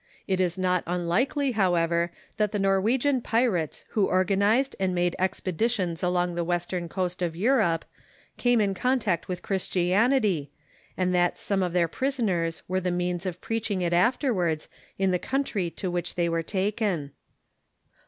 [0.27, 6.01] It is not unlikely, however, that the Norwe gian pirates who organized and made expeditions
[6.01, 7.85] along No rw3v *—' 1 ^j ■*■^^ the western coast of Europe
[8.35, 10.47] came in contact with Chris tianity,
[10.97, 14.67] and that some of their prisoners were the means of preaching it afterwards
[14.97, 17.11] in the country to which they were taken.